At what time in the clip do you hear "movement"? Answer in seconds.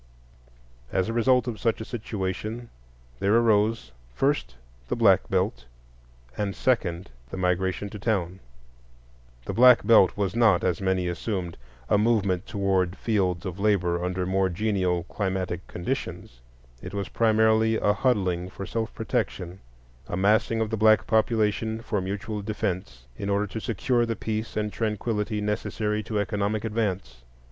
11.99-12.47